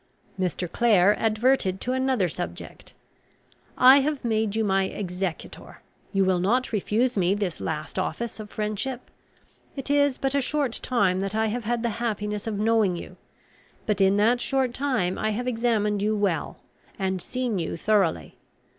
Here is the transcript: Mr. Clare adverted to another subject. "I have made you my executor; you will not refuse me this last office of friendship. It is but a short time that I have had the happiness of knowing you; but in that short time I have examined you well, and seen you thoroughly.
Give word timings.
Mr. 0.39 0.67
Clare 0.67 1.15
adverted 1.19 1.79
to 1.79 1.91
another 1.91 2.27
subject. 2.27 2.95
"I 3.77 3.99
have 3.99 4.25
made 4.25 4.55
you 4.55 4.63
my 4.63 4.85
executor; 4.85 5.83
you 6.11 6.25
will 6.25 6.39
not 6.39 6.71
refuse 6.71 7.15
me 7.19 7.35
this 7.35 7.61
last 7.61 7.99
office 7.99 8.39
of 8.39 8.49
friendship. 8.49 9.11
It 9.75 9.91
is 9.91 10.17
but 10.17 10.33
a 10.33 10.41
short 10.41 10.73
time 10.81 11.19
that 11.19 11.35
I 11.35 11.45
have 11.53 11.65
had 11.65 11.83
the 11.83 11.89
happiness 12.01 12.47
of 12.47 12.57
knowing 12.57 12.95
you; 12.95 13.15
but 13.85 14.01
in 14.01 14.17
that 14.17 14.41
short 14.41 14.73
time 14.73 15.19
I 15.19 15.29
have 15.33 15.47
examined 15.47 16.01
you 16.01 16.15
well, 16.17 16.57
and 16.97 17.21
seen 17.21 17.59
you 17.59 17.77
thoroughly. 17.77 18.39